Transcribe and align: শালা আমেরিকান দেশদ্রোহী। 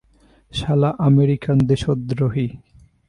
শালা 0.51 0.89
আমেরিকান 0.99 1.57
দেশদ্রোহী। 1.69 2.47